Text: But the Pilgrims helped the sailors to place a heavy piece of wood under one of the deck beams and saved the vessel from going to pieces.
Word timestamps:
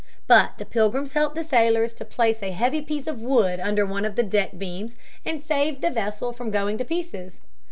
But 0.25 0.57
the 0.57 0.65
Pilgrims 0.65 1.13
helped 1.13 1.35
the 1.35 1.43
sailors 1.43 1.93
to 1.93 2.05
place 2.05 2.41
a 2.41 2.49
heavy 2.49 2.81
piece 2.81 3.05
of 3.05 3.21
wood 3.21 3.59
under 3.59 3.85
one 3.85 4.03
of 4.03 4.15
the 4.15 4.23
deck 4.23 4.57
beams 4.57 4.95
and 5.23 5.43
saved 5.43 5.81
the 5.83 5.91
vessel 5.91 6.33
from 6.33 6.49
going 6.49 6.79
to 6.79 6.83
pieces. 6.85 7.35